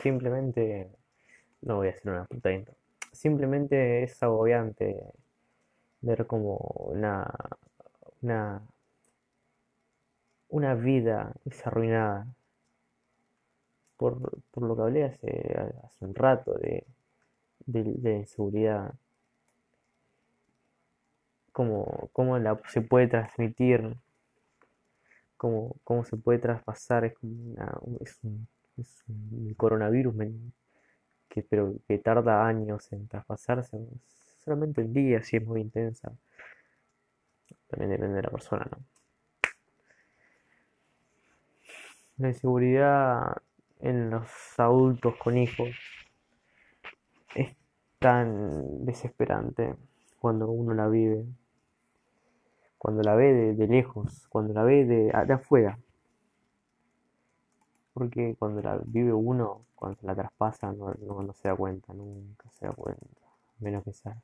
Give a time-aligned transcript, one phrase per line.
[0.00, 0.90] simplemente,
[1.62, 2.74] no voy a hacer una puta intro,
[3.12, 4.96] simplemente es agobiante
[6.00, 7.26] ver como una,
[8.22, 8.62] una,
[10.48, 12.26] una vida desarruinada
[13.96, 16.86] por, por lo que hablé hace, hace un rato de,
[17.66, 18.94] de, de inseguridad,
[21.52, 23.96] cómo, cómo la, se puede transmitir,
[25.36, 28.48] cómo, cómo se puede traspasar, es como una, es un,
[28.80, 30.14] es un coronavirus
[31.28, 33.78] que, pero que tarda años en traspasarse,
[34.44, 36.12] solamente en días si es muy intensa.
[37.68, 38.78] También depende de la persona, ¿no?
[42.18, 43.36] La inseguridad
[43.78, 45.70] en los adultos con hijos
[47.34, 47.56] es
[47.98, 49.74] tan desesperante
[50.18, 51.24] cuando uno la vive,
[52.76, 55.78] cuando la ve de, de lejos, cuando la ve de, de afuera.
[57.92, 62.48] Porque cuando la vive uno, cuando se la traspasa, no, no, se da cuenta, nunca
[62.50, 63.04] se da cuenta.
[63.58, 64.16] Menos que seas,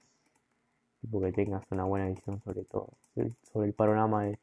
[1.01, 2.89] tipo que tengas una buena visión sobre todo,
[3.53, 4.39] sobre el panorama de,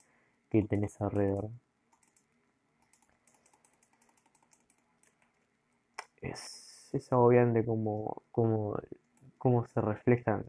[0.50, 1.50] que tenés alrededor.
[6.22, 8.78] Es, es agobiante como, como,
[9.38, 10.46] cómo se reflejan,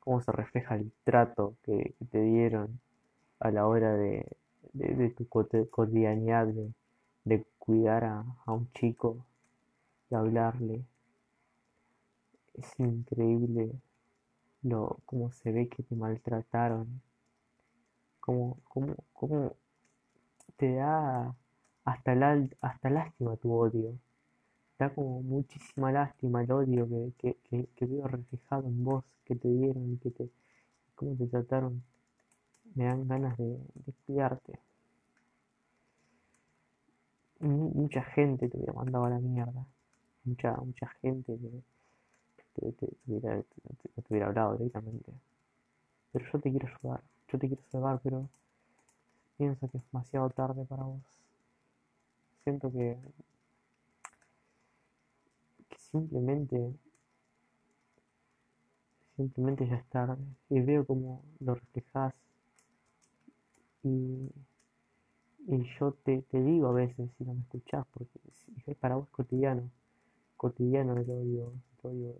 [0.00, 2.80] cómo se refleja el trato que, te dieron
[3.40, 4.26] a la hora de,
[4.72, 6.72] de, de tu cotidianidad, de,
[7.24, 9.24] de cuidar a, a, un chico,
[10.10, 10.84] de hablarle.
[12.54, 13.72] Es increíble
[14.62, 17.02] lo cómo se ve que te maltrataron,
[18.20, 19.56] cómo, cómo, cómo
[20.56, 21.34] te da
[21.84, 23.98] hasta, la, hasta lástima tu odio.
[24.78, 29.36] Da como muchísima lástima el odio que, que, que, que veo reflejado en vos, que
[29.36, 30.30] te dieron y que te,
[30.94, 31.82] cómo te trataron.
[32.74, 34.58] Me dan ganas de, de cuidarte
[37.46, 39.66] mucha gente te hubiera mandado a la mierda.
[40.24, 41.62] Mucha, mucha gente que
[42.54, 45.12] te, te, te, hubiera, te, hubiera hablado directamente.
[46.12, 48.28] Pero yo te quiero ayudar, yo te quiero salvar, pero
[49.36, 51.02] pienso que es demasiado tarde para vos.
[52.44, 52.96] Siento que,
[55.68, 56.74] que simplemente,
[59.16, 60.22] simplemente ya es tarde.
[60.50, 62.14] Y veo como lo reflejas
[63.82, 64.30] y
[65.46, 68.18] y yo te, te digo a veces si no me escuchás, porque
[68.66, 69.70] es para vos cotidiano,
[70.36, 72.14] cotidiano el odio, el odio,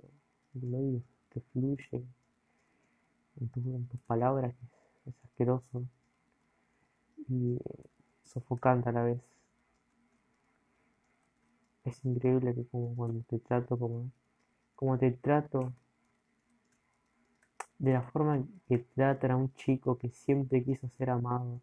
[0.55, 2.05] el odio que fluye
[3.41, 5.84] en, tu, en tus palabras, que es, es asqueroso
[7.28, 7.84] y eh,
[8.25, 9.21] sofocante a la vez.
[11.84, 14.11] Es increíble que como cuando te trato como,
[14.75, 15.72] como te trato
[17.78, 21.61] de la forma que tratan a un chico que siempre quiso ser amado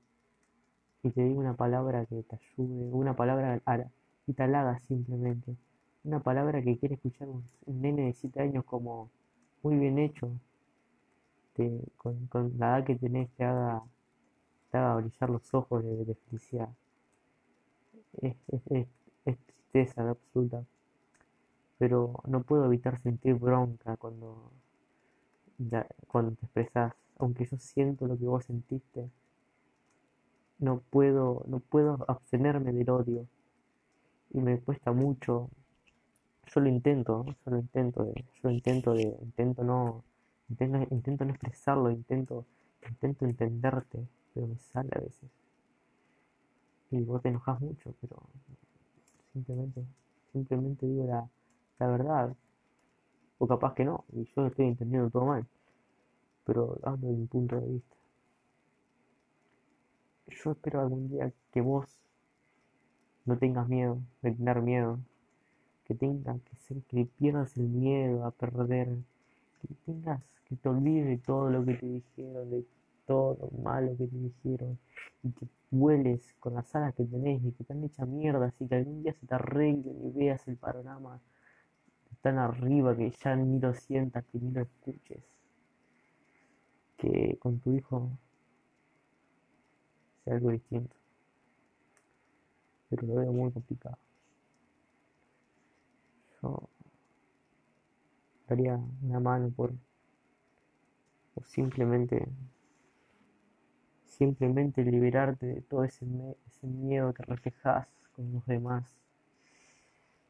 [1.03, 3.61] y te digo una palabra que te ayude, una palabra
[4.27, 5.55] y te halaga simplemente.
[6.03, 9.09] Una palabra que quiere escuchar un, un nene de 7 años como
[9.63, 10.31] muy bien hecho,
[11.53, 13.83] te, con, la edad que tenés te haga,
[14.71, 16.69] te haga brillar los ojos de, de felicidad.
[18.21, 18.87] Es, es, es,
[19.25, 20.63] es tristeza absoluta,
[21.77, 24.51] pero no puedo evitar sentir bronca cuando,
[26.07, 29.09] cuando te expresas, aunque yo siento lo que vos sentiste
[30.59, 33.27] no puedo, no puedo abstenerme del odio
[34.31, 35.49] y me cuesta mucho.
[36.53, 40.03] Yo lo intento, yo lo intento, de, yo lo intento de, intento no,
[40.49, 42.45] intento, intento no expresarlo, intento,
[42.87, 45.29] intento entenderte, pero me sale a veces.
[46.91, 48.17] Y vos te enojas mucho, pero
[49.31, 49.85] simplemente,
[50.33, 51.29] simplemente digo la,
[51.77, 52.35] la verdad.
[53.37, 55.45] O capaz que no, y yo estoy entendiendo todo mal.
[56.45, 57.98] Pero hablo de mi punto de vista
[60.43, 61.85] yo espero algún día que vos
[63.25, 64.99] no tengas miedo de tener miedo,
[65.85, 68.89] que tengas que ser, que pierdas el miedo a perder,
[69.61, 72.65] que tengas que te olvides de todo lo que te dijeron, de
[73.05, 74.79] todo lo malo que te dijeron,
[75.23, 78.75] y que vueles con las alas que tenés y que están hechas mierda, así que
[78.75, 81.19] algún día se te arreglen y veas el panorama
[82.21, 85.23] tan arriba que ya ni lo sientas, que ni lo escuches,
[86.97, 88.09] que con tu hijo
[90.31, 90.95] algo distinto.
[92.89, 93.97] Pero lo veo muy complicado.
[96.41, 96.69] Yo
[98.47, 99.73] daría una mano por,
[101.33, 102.27] por simplemente
[104.19, 106.05] simplemente liberarte de todo ese,
[106.61, 108.97] miedo que reflejas con los demás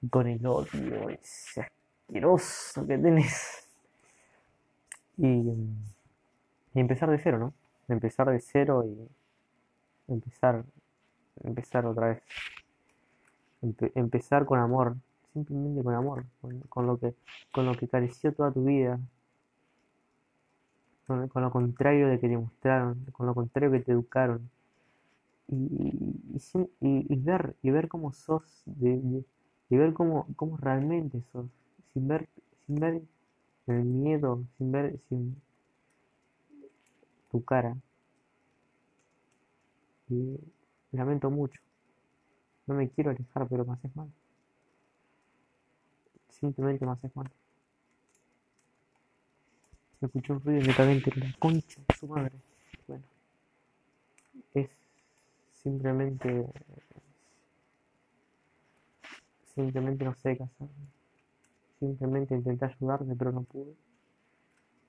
[0.01, 3.68] y con el odio ese asqueroso que tenés
[5.18, 7.54] y, y empezar de cero, ¿no?
[7.88, 9.10] Empezar de cero y
[10.09, 10.63] empezar,
[11.44, 12.23] empezar otra vez.
[13.61, 14.95] Empe empezar con amor,
[15.33, 16.25] simplemente con amor,
[16.69, 17.13] con, lo que,
[17.51, 19.00] con lo que careció toda tu vida,
[21.07, 24.50] con, lo contrario de que te mostraron, con lo contrario que te educaron.
[25.47, 26.38] Y,
[26.79, 29.23] y, ver, y ver cómo sos, de,
[29.69, 31.47] y ver cómo, cómo realmente sos,
[31.91, 32.29] sin ver,
[32.65, 33.01] sin ver
[33.65, 35.41] el miedo, sin ver, sin
[37.31, 37.75] tu cara.
[40.09, 40.38] Y
[40.91, 41.61] lamento mucho.
[42.67, 44.09] No me quiero alejar, pero me haces mal.
[46.29, 47.29] Simplemente me haces mal.
[50.01, 52.31] Me escuchó un ruido netamente la concha de su madre.
[52.88, 53.03] Bueno,
[54.53, 54.69] es
[55.63, 56.45] simplemente.
[59.53, 60.69] Simplemente no sé qué hacer.
[61.79, 63.75] Simplemente intenté ayudarte, pero no pude.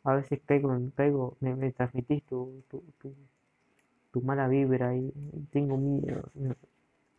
[0.05, 3.14] A veces caigo, caigo me, me transmitís tu, tu, tu,
[4.21, 5.12] mala vibra y,
[5.53, 6.31] tengo miedo.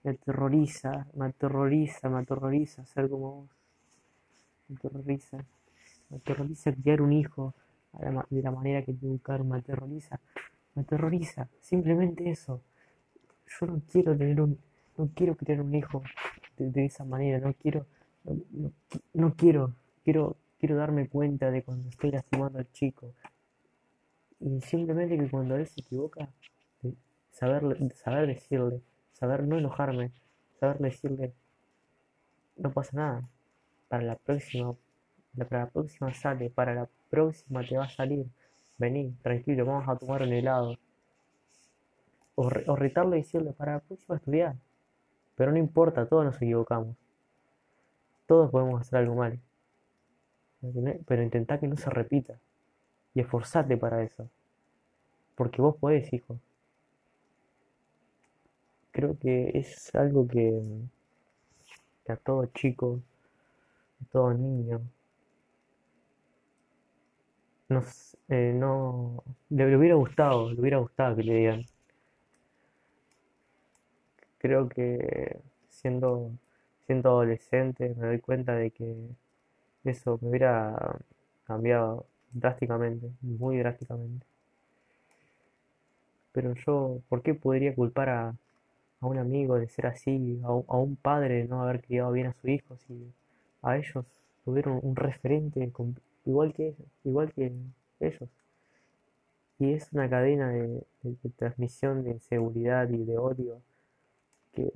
[0.04, 3.50] Me, aterroriza, me aterroriza, me aterroriza ser como vos.
[4.68, 5.38] Me aterroriza.
[6.10, 7.54] Me aterroriza criar un hijo
[8.30, 10.20] de la manera que te educaron, me aterroriza.
[10.76, 11.48] Me aterroriza.
[11.60, 12.62] Simplemente eso.
[13.60, 14.58] Yo no quiero tener un.
[14.98, 16.04] No quiero criar un hijo
[16.58, 17.40] de, esa manera.
[17.40, 17.86] No quiero.
[19.14, 19.74] no quiero.
[20.04, 23.16] Quiero Quiero darme cuenta de cuando estoy lastimando al chico.
[24.40, 26.30] Y simplemente que cuando él se equivoca,
[27.32, 28.82] saber, saber decirle,
[29.14, 30.12] saber no enojarme,
[30.60, 31.34] saber decirle,
[32.58, 33.30] no pasa nada.
[33.90, 34.76] Para la próxima,
[35.50, 38.26] para la próxima sale, para la próxima te va a salir.
[38.78, 40.78] Vení, tranquilo, vamos a tomar un helado.
[42.36, 44.56] O, o retarle y decirle, para la próxima estudiar.
[45.36, 46.96] Pero no importa, todos nos equivocamos.
[48.26, 49.40] Todos podemos hacer algo mal.
[51.06, 52.40] Pero intentá que no se repita.
[53.14, 54.30] Y esforzate para eso.
[55.36, 56.38] Porque vos podés, hijo.
[58.92, 60.62] Creo que es algo que,
[62.08, 63.02] a todo chico,
[64.02, 64.82] a todo niño,
[68.30, 71.66] eh, no le, hubiera gustado, le hubiera gustado que le digan.
[74.40, 75.40] Creo que
[75.70, 76.32] siendo,
[76.86, 78.96] siendo adolescente me doy cuenta de que
[79.86, 81.00] eso me hubiera
[81.46, 84.26] cambiado drásticamente, muy drásticamente.
[86.34, 88.36] Pero yo, ¿por qué podría culpar a,
[89.02, 92.34] a un amigo de ser así, a, un padre de no haber criado bien a
[92.34, 93.12] su hijo, si
[93.64, 94.06] a ellos
[94.46, 95.72] tuvieron un referente
[96.26, 97.52] igual que igual que
[98.00, 98.30] ellos?
[99.60, 100.84] Y es una cadena de,
[101.38, 103.62] transmisión de inseguridad y de odio
[104.54, 104.72] que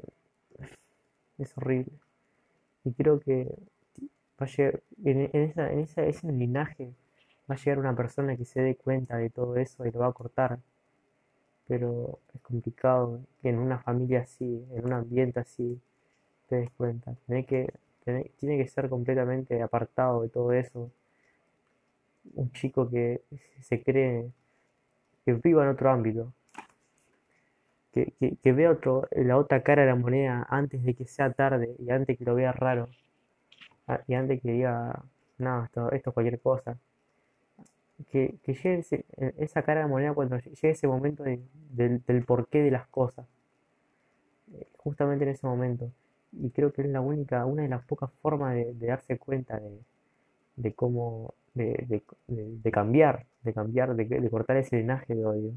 [1.37, 1.91] es horrible.
[2.83, 3.47] Y creo que
[4.39, 6.93] va a llegar, en, esa, en esa, ese linaje
[7.49, 10.07] va a llegar una persona que se dé cuenta de todo eso y lo va
[10.07, 10.59] a cortar.
[11.67, 15.79] Pero es complicado en una familia así, en un ambiente así,
[16.49, 17.15] te des cuenta.
[17.27, 17.73] Tiene que,
[18.39, 20.91] tiene que ser completamente apartado de todo eso.
[22.35, 23.21] Un chico que
[23.61, 24.29] se cree
[25.25, 26.33] que viva en otro ámbito.
[27.93, 31.31] Que, que, que vea otro, la otra cara de la moneda antes de que sea
[31.31, 32.89] tarde y antes que lo vea raro.
[33.87, 35.03] Ah, y antes que diga,
[35.37, 36.77] no, esto, esto es cualquier cosa.
[38.11, 42.71] Que, que llegue e, esa cara de moneda cuando llegue ese momento del, porqué de
[42.71, 43.25] las cosas.
[44.53, 45.91] Eh, justamente en ese momento.
[46.33, 49.79] Y creo que es la única, una de las pocas formas de, darse cuenta de,
[50.57, 55.53] de cómo, de, de, cambiar, de cambiar, de, cortar ese linaje de odio.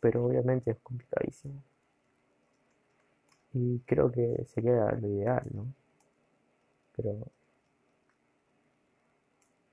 [0.00, 1.62] Pero obviamente es complicadísimo.
[3.52, 5.66] Y creo que sería lo ideal, ¿no?
[6.96, 7.26] Pero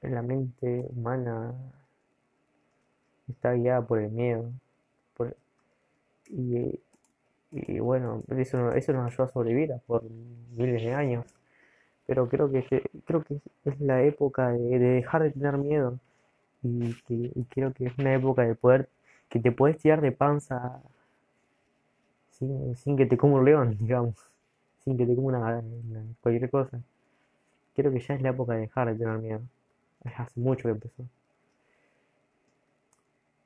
[0.10, 1.54] la mente humana
[3.28, 4.52] está guiada por el miedo.
[6.30, 10.04] y, bueno, eso, eso nos ayuda a sobrevivir por
[10.56, 11.26] miles de años.
[12.06, 12.64] Pero creo que,
[13.06, 16.00] creo que es la época de, dejar de tener miedo.
[16.64, 18.90] Y, que, creo que es una época de poder,
[19.30, 20.82] que te puedes tirar de panza
[22.32, 24.16] sin, que te coma un león, digamos,
[24.84, 25.64] sin que te coma una,
[26.22, 26.80] cualquier cosa.
[27.76, 29.42] Creo que ya es la época de dejar de tener miedo.
[30.04, 31.04] Hace mucho que empezó.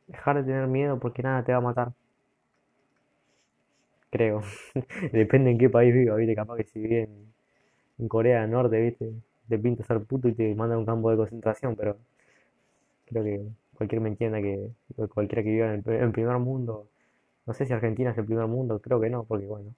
[0.07, 1.93] Dejar de tener miedo porque nada te va a matar.
[4.09, 4.41] Creo.
[5.11, 7.09] Depende en qué país viva, viste, capaz que si vive
[7.99, 9.11] en, Corea del Norte, viste,
[9.49, 11.97] te pinta ser puto y te manda a un campo de concentración, pero
[13.05, 13.41] creo que
[13.75, 14.69] cualquiera me entienda que
[15.13, 16.87] cualquiera que viva en primer mundo
[17.47, 19.73] no sé si Argentina es el primer mundo, creo que no, porque bueno.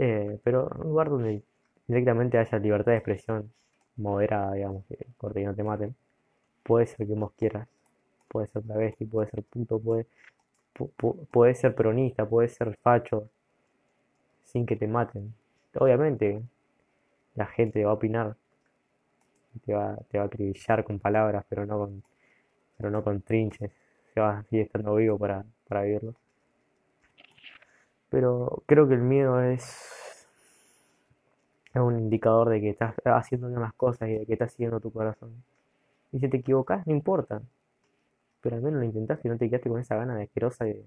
[0.00, 1.42] Eh, pero un lugar donde
[1.86, 3.52] directamente haya libertad de expresión
[3.96, 5.94] moderada, digamos, que corte no te maten.
[6.62, 7.68] Puede ser que vos quieras.
[8.28, 10.06] Puede ser travesti, puede ser puto, puede,
[11.30, 13.28] puede ser peronista, puede ser facho,
[14.44, 15.34] sin que te maten.
[15.78, 16.42] obviamente
[17.34, 18.36] la gente va a opinar,
[19.64, 22.02] te va, te va a acribillar con palabras, pero no con,
[22.76, 23.70] pero no con trinches,
[24.14, 26.14] se va a seguir estando vivo para, para vivirlo.
[28.10, 30.01] Pero creo que el miedo es,
[31.74, 34.80] es un indicador de que estás haciendo bien las cosas y de que estás siguiendo
[34.80, 35.32] tu corazón.
[36.12, 37.42] Y si te equivocas, no importa.
[38.42, 40.84] Pero al menos lo intentaste y no te quedaste con esa gana de asquerosa de,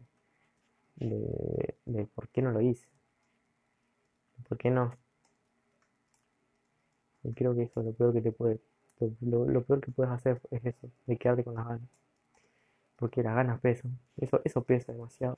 [0.98, 2.88] de, por qué no lo hice.
[4.48, 4.94] ¿Por qué no?
[7.24, 8.60] Y creo que eso es lo peor que te puede,
[9.20, 11.90] lo, lo peor que puedes hacer es eso, de quedarte con las ganas.
[12.98, 13.98] Porque las ganas pesan.
[14.18, 15.38] Eso, eso pesa demasiado.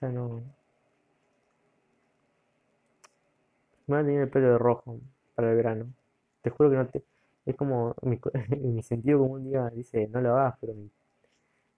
[0.00, 0.42] Sea, no.
[3.88, 4.98] A tener el pelo de rojo
[5.34, 5.92] para el verano.
[6.42, 7.04] Te juro que no te.
[7.44, 7.94] Es como.
[8.02, 8.18] Mi,
[8.58, 10.90] mi sentido como un día dice, no lo hagas, pero mi,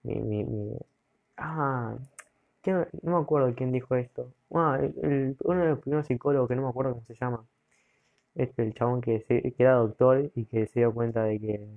[0.03, 0.77] mi, mi,
[1.37, 1.97] Ah,
[2.63, 4.33] ¿quién- no me acuerdo quién dijo esto.
[4.53, 7.45] Ah, el- el- uno de los primeros psicólogos que no me acuerdo cómo se llama.
[8.35, 11.67] Este, el chabón que, se, que era doctor y que se dio cuenta de que,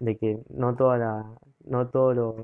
[0.00, 2.36] de que no toda la, no todos los,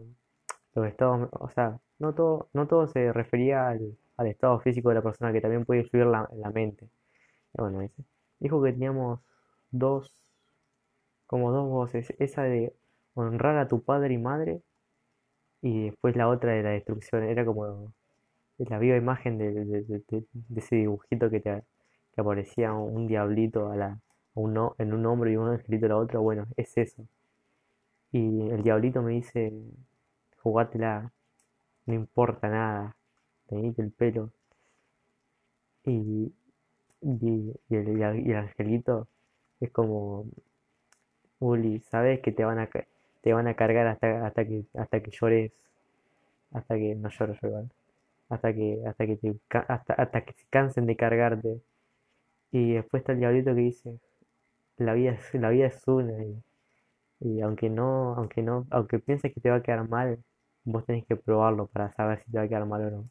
[0.74, 4.96] los estados, o sea, no todo, no todo se refería al, al estado físico de
[4.96, 6.88] la persona, que también puede influir la, la mente.
[7.54, 8.04] Bueno, dice,
[8.40, 9.20] dijo que teníamos
[9.70, 10.16] dos,
[11.26, 12.74] como dos voces, esa de
[13.14, 14.62] honrar a tu padre y madre
[15.62, 17.24] y después la otra de la destrucción.
[17.24, 17.92] Era como
[18.58, 20.24] la viva imagen de, de-
[20.56, 21.64] ese dibujito que te
[22.14, 24.00] que aparecía un diablito a la, a
[24.34, 26.20] un en un hombro y un angelito en la otra.
[26.20, 27.06] Bueno, es eso.
[28.10, 29.52] Y el diablito me dice,
[30.42, 31.12] jugátela,
[31.86, 32.96] no importa nada,
[33.48, 34.32] teñite el pelo.
[35.84, 36.34] Y,
[37.02, 39.08] y, y el, y el- y el angelito
[39.60, 40.26] es como,
[41.40, 42.68] Uli, sabes que te van a,
[43.22, 45.52] te van a cargar hasta, hasta que, hasta que llores,
[46.52, 47.70] hasta que no lloro yo igual,
[48.30, 49.36] hasta que, hasta que te,
[49.68, 51.62] hasta, hasta que se cansen de cargarte.
[52.52, 54.00] Y después está el diablito que dice,
[54.78, 56.42] la vida es, la vida es una y,
[57.20, 60.18] y aunque no, aunque no, aunque pienses que te va a quedar mal,
[60.66, 63.04] vos tenés que probarlo para saber si te va a quedar mal o no.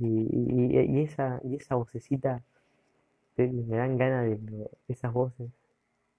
[0.00, 0.26] Y,
[0.72, 2.42] y, esa, y esa vocecita
[3.36, 5.50] te- me dan ganas de, esas voces,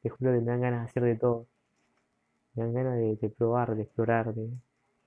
[0.04, 1.48] te juro que me dan ganas de hacer de todo.
[2.56, 4.48] Me dan ganas de, probar, de explorar, de,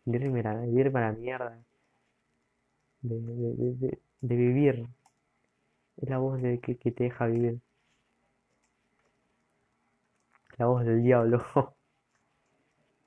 [0.04, 1.58] de irme a de irme a la mierda,
[3.02, 4.88] de, de, vivir.
[5.96, 7.58] Es la voz que, que te deja vivir,
[10.58, 11.44] la voz del diablo.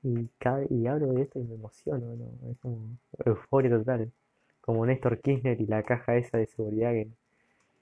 [0.02, 0.30] Y,
[0.70, 2.50] y hablo de esto y me emociono, ¿no?
[2.50, 4.12] Es como euforia total.
[4.60, 7.08] Como Néstor Kirchner y la caja esa de seguridad que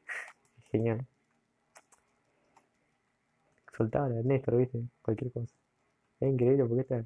[0.70, 1.06] genial.
[3.76, 4.82] Soltaba la de Néstor, ¿viste?
[5.02, 5.54] Cualquier cosa.
[6.20, 7.04] Es increíble porque esta,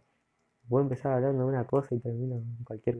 [0.68, 2.98] puedo empezar hablando de una cosa y termino en cualquier.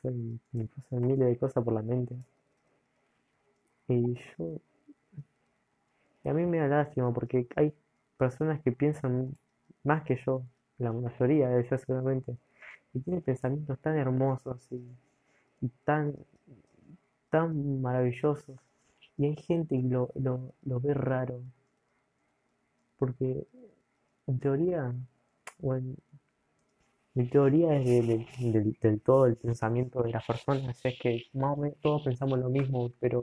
[0.00, 2.14] Soy, me pasan miles de cosas por la mente.
[3.88, 4.60] Y yo.
[6.24, 7.72] Y a mí me da lástima porque hay
[8.16, 9.36] personas que piensan
[9.84, 10.42] más que yo,
[10.78, 12.36] la mayoría de ellas seguramente,
[12.94, 14.80] y tienen pensamientos tan hermosos y,
[15.84, 16.14] tan,
[17.30, 18.56] tan maravillosos.
[19.16, 21.40] Y hay gente que lo, lo, lo ve raro,
[22.98, 23.46] porque
[24.26, 24.94] en teoría,
[25.58, 25.94] bueno,
[27.14, 31.24] mi teoría es de- de- del, del todo el pensamiento de las personas, es que
[31.32, 33.22] más o menos todos pensamos lo mismo, pero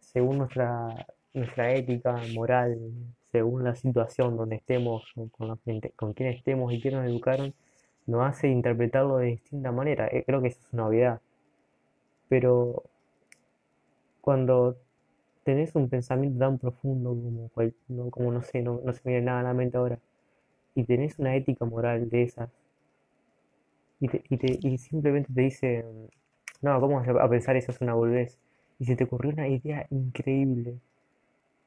[0.00, 2.78] según nuestra, nuestra ética, moral,
[3.32, 5.58] según la situación donde estemos, con, la
[5.96, 7.54] con quién estemos y quién nos educaron,
[8.06, 10.08] nos hace interpretarlo de distinta manera.
[10.08, 11.20] Eh, Creo que eso es una obviedad.
[12.28, 12.82] Pero
[14.22, 14.78] cuando
[15.44, 19.12] tenés un pensamiento tan profundo como, cual- no, como no sé, no, no se me
[19.12, 19.98] viene nada a la mente ahora,
[20.74, 22.50] y tenés una ética moral de esas,
[24.00, 25.84] y, te- y, te- y simplemente te dice,
[26.62, 28.38] no, ¿cómo vas a pensar eso es una boludez?
[28.78, 30.78] Y se te ocurrió una idea increíble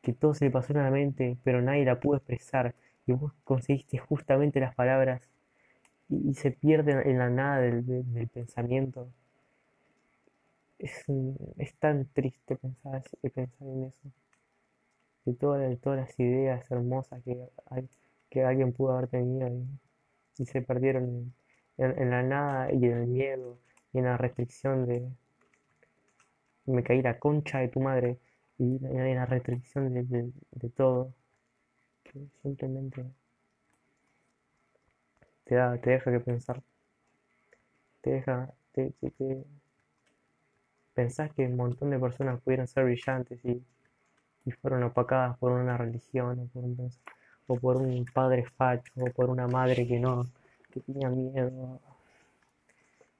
[0.05, 2.75] que todo se le pasó en la mente, pero nadie la pudo expresar,
[3.07, 5.21] y vos conseguiste justamente las palabras
[6.09, 9.09] y, se pierde en la nada del, pensamiento.
[10.79, 11.03] Es,
[11.57, 14.09] es tan triste pensar, así- pensar en eso,
[15.25, 17.37] de todas, todas las ideas hermosas que,
[18.29, 19.65] que alguien pudo haber tenido y,
[20.37, 21.33] y se perdieron
[21.77, 23.57] en la nada y en el miedo
[23.93, 25.09] y en la restricción de
[26.65, 28.17] me caí la concha de tu madre
[28.57, 31.13] y en la restricción de, de- de todo,
[32.03, 33.05] que simplemente
[35.45, 36.61] te da, te deja que pensar,
[38.01, 39.45] te deja, te, te-
[40.95, 43.63] pensás que un montón de personas pudieron ser brillantes y,
[44.61, 46.91] fueron opacadas por una religión o por un,
[47.47, 50.25] o por un padre facho, o por una madre que no,
[50.71, 51.81] que tenía miedo.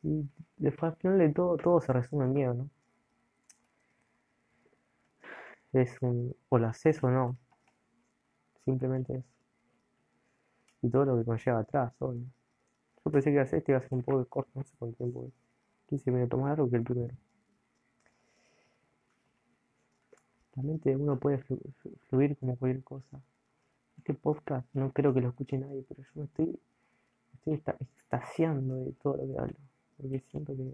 [0.04, 2.70] Y después al final de todo, todo se resume en miedo, ¿no?
[5.76, 7.36] Es un, o lo haces o no,
[8.64, 9.28] simplemente eso.
[10.82, 12.24] Y todo lo que conlleva atrás, obvio.
[13.04, 15.34] Yo pensé que este iba a ser un poco corto, no sé cuánto tiempo es.
[15.88, 17.14] 15 minutos más largo que el primero.
[20.56, 21.40] La mente uno puede
[22.08, 23.20] fluir como cualquier cosa.
[23.98, 26.58] Este podcast no creo que lo escuche nadie, pero yo me estoy,
[27.34, 29.56] estoy extasiando de todo lo que hablo.
[29.98, 30.72] Porque siento que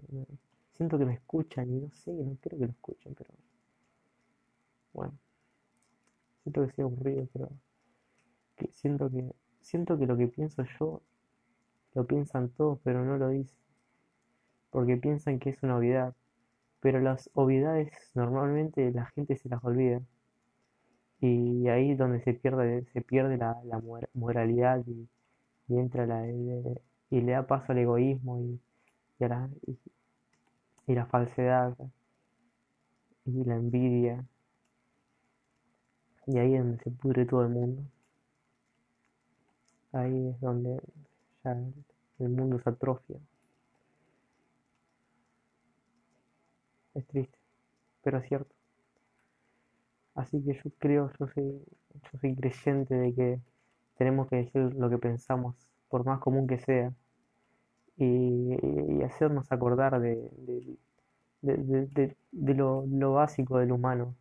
[0.76, 3.30] siento que me escuchan y no sé, no creo que lo escuchen, pero
[4.92, 5.18] bueno.
[6.42, 7.50] Siento que sea aburrido, pero
[8.56, 9.30] que siento que
[9.60, 11.02] siento que lo que pienso yo
[11.94, 13.56] lo piensan todos, pero no lo dicen.
[14.70, 16.14] Porque piensan que es una obviedad
[16.82, 20.02] pero las obviedades normalmente la gente se las olvida.
[21.20, 23.56] Y ahí es donde se pierde, se pierde la,
[24.14, 25.08] moralidad y,
[25.68, 28.60] entra la, y le da paso al egoísmo y,
[29.20, 29.48] y, la,
[30.88, 31.76] y, la falsedad
[33.24, 34.26] y la envidia.
[36.26, 37.82] Y ahí es donde se pudre todo el mundo.
[39.92, 40.80] Ahí es donde
[41.44, 41.56] ya
[42.18, 43.18] el mundo se atrofia.
[46.94, 47.38] Es triste,
[48.02, 48.54] pero es cierto.
[50.14, 51.62] Así que yo creo, yo soy,
[52.12, 53.40] yo soy creyente de que
[53.96, 55.56] tenemos que decir lo que pensamos,
[55.88, 56.92] por más común que sea,
[57.96, 60.30] y, hacernos acordar de,
[61.42, 64.14] de, lo, lo, básico del humano,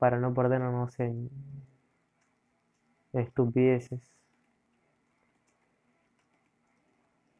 [0.00, 1.30] para no perdernos en,
[3.12, 4.00] estupideces.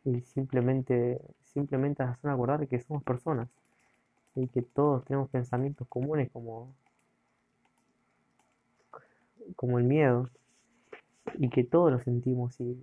[0.05, 3.49] Y simplemente, simplemente hacer acordar de que somos personas
[4.35, 6.75] y que todos tenemos pensamientos comunes como,
[9.57, 10.29] como el miedo
[11.39, 12.83] y que todos lo sentimos y,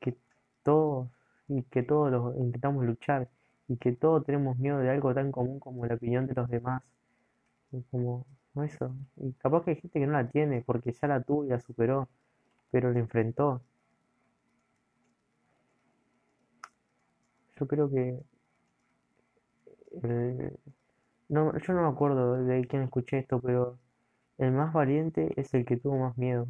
[0.00, 0.16] que
[0.62, 1.08] todos
[1.48, 3.28] y que todos lo intentamos luchar
[3.66, 6.82] y que todos tenemos miedo de algo tan común como la opinión de los demás
[7.90, 8.26] como
[8.64, 11.48] eso y capaz que hay gente que no la tiene porque ya la tuvo y
[11.48, 12.08] la superó
[12.70, 13.62] pero la enfrentó
[17.58, 18.20] yo creo que
[21.28, 23.78] no, yo no me acuerdo de quién escuché esto, pero
[24.38, 26.48] el más valiente es el que tuvo más miedo.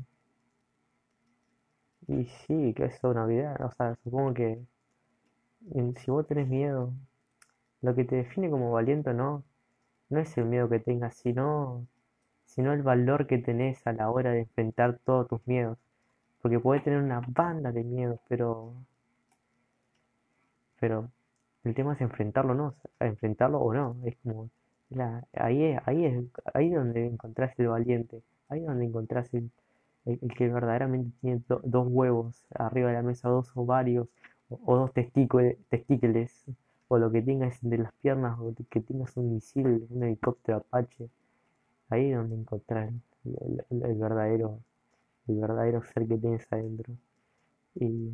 [2.09, 4.59] Y sí, que es una vida, o sea, supongo que
[5.97, 6.93] si vos tenés miedo,
[7.83, 9.45] lo que te define como valiente no,
[10.11, 11.87] no es el miedo que tengas, sino,
[12.47, 15.79] sino el valor que tenés a la hora de enfrentar todos tus miedos.
[16.43, 18.73] Porque puedes tener una banda de miedos, pero,
[20.81, 21.11] pero
[21.65, 22.75] el tema es enfrentarlo, ¿no?
[23.01, 23.97] enfrentarlo o no.
[24.05, 24.51] Es como,
[25.35, 28.23] ahí es, ahí es, ahí donde encontrás el valiente.
[28.49, 29.51] Ahí es donde encontrás el,
[30.07, 34.09] el, que verdaderamente tiene dos huevos arriba de la mesa, dos ovarios
[34.49, 35.55] o, dos testículos,
[36.89, 41.09] o lo que tengas de las piernas, o que tengas un misil, un helicóptero Apache.
[41.91, 42.93] Ahí es donde encontrás
[43.25, 44.61] el, verdadero
[45.29, 46.95] el verdadero ser que tienes adentro.
[47.75, 48.13] Y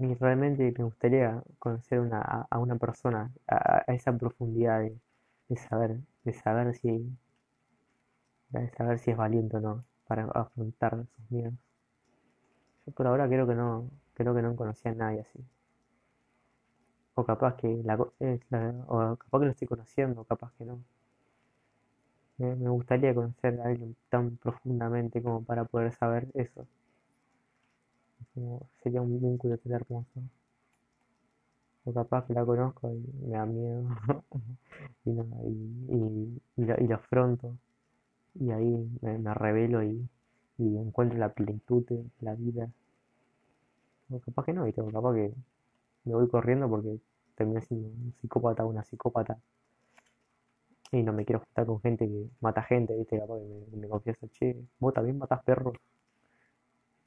[0.00, 6.32] y realmente me gustaría conocer una, a una persona a, esa profundidad de, saber, de
[6.32, 7.06] saber si
[8.48, 11.52] de saber si es valiente o no para afrontar sus miedos.
[12.86, 15.38] Yo por ahora creo que no, creo que no conocía a nadie así.
[17.24, 20.80] Capaz que la, o capaz que lo estoy conociendo, capaz que no.
[22.38, 26.66] Me, gustaría conocer a alguien tan profundamente como para poder saber eso
[28.82, 30.20] sería un vínculo tan hermoso.
[31.84, 33.84] O capaz que la conozco y me da miedo
[35.04, 37.56] y, y, y, lo, afronto
[38.34, 40.08] y ahí me, revelo y,
[40.58, 42.70] encuentro la plenitud de la vida.
[44.10, 44.82] O capaz que no, ¿viste?
[44.82, 45.32] O capaz que
[46.04, 46.98] me voy corriendo porque
[47.40, 49.38] terminé siendo un psicópata o una psicópata
[50.92, 53.18] y no me quiero juntar con gente que mata gente, ¿viste?
[53.18, 55.74] Capaz que me, me confieso, che, vos también matas perros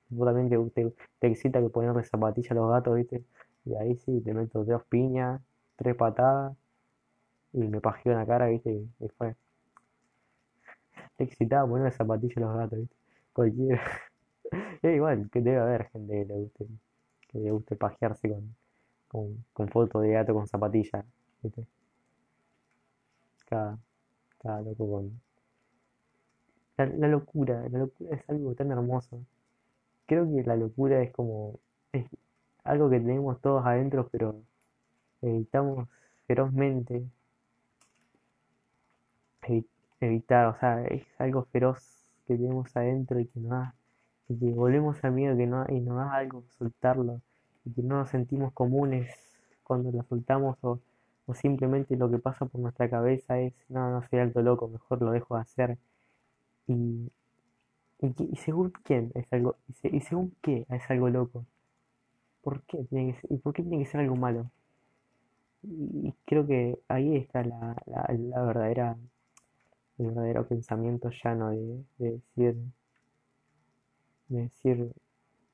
[0.09, 3.23] vos también te, te, excita que ponerle zapatillas a los gatos, ¿viste?
[3.65, 5.41] Y ahí sí, te meto dos piñas,
[5.75, 6.55] tres patadas
[7.53, 8.71] y me pajeo en la cara, ¿viste?
[8.99, 9.35] Y, fue.
[11.17, 12.95] Te excitaba ponerle zapatillas a los gatos, ¿viste?
[13.33, 13.81] Cualquiera.
[14.81, 16.67] es igual, que debe haber gente que le guste,
[17.29, 18.55] que le guste pajearse con,
[19.13, 20.47] con, con fotos de gato con.
[23.45, 23.77] Cada,
[24.39, 25.21] cada loco con.
[26.77, 29.25] la locura, la locura es algo tan hermoso
[30.05, 31.59] creo que la locura es como
[31.91, 32.05] es
[32.63, 34.41] algo que tenemos todos adentro, pero
[35.21, 35.87] evitamos
[36.27, 37.03] ferozmente
[39.99, 41.79] evitar, o sea, es algo feroz
[42.27, 43.75] que tenemos adentro y que nos da,
[44.27, 47.21] y que volvemos al miedo que no, y nos da algo soltarlo,
[47.65, 49.11] y que no nos sentimos comunes
[49.63, 50.79] cuando lo soltamos o,
[51.25, 55.01] o simplemente lo que pasa por nuestra cabeza es, no, no soy alto loco, mejor
[55.01, 55.77] lo dejo de hacer.
[56.67, 57.11] Y,
[58.01, 61.45] y, según quién es algo, y, según qué es algo loco.
[62.41, 64.51] ¿Por qué tiene que ser, y por qué tiene que ser algo malo?
[65.63, 68.97] Y creo que ahí está la, la, verdadera,
[69.97, 72.55] el verdadero pensamiento llano de, de decir,
[74.27, 74.91] de decir,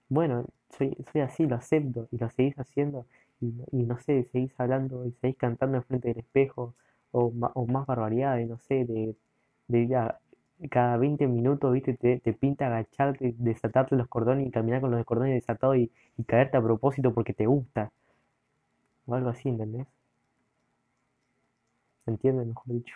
[0.10, 0.46] bueno,
[0.78, 3.06] soy, soy así, lo acepto y lo seguís haciendo
[3.42, 6.76] y, y no sé, seguís hablando y seguís cantando enfrente del espejo
[7.12, 9.16] o, o más barbaridades, no sé, de,
[9.68, 10.20] de ya
[10.70, 15.06] cada 20 minutos, viste, te, te pinta agacharte, desatarte los cordones y caminar con los
[15.06, 17.92] cordones desatados y, y caerte a propósito porque te gusta.
[19.08, 19.88] O algo así, ¿entendés?
[22.04, 22.96] ¿Se entiende, mejor dicho?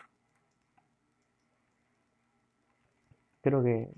[3.41, 3.89] Creo que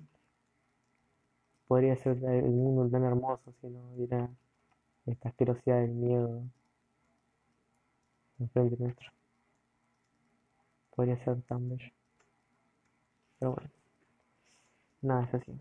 [1.75, 4.29] podría ser el mundo tan hermoso si no hubiera
[5.07, 6.43] esta asquerosidad del miedo
[8.39, 9.11] enfrente nuestro.
[10.95, 11.91] Podría ser tan bello.
[13.39, 13.69] Pero bueno,
[15.01, 15.51] nada, es así.